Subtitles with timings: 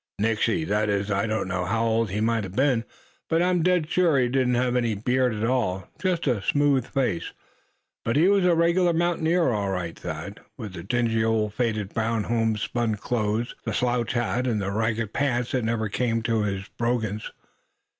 [0.17, 2.85] "Nixey; that is I don't know how old he might a been;
[3.29, 7.33] but I'm dead sure he didn't have any beard at all, just a smooth face.
[8.03, 12.23] But he was a regular mountaineer, all right, Thad, with the dingy old faded brown
[12.23, 17.31] homespun clothes, the slouch hat, and the ragged pants that never came near his brogans.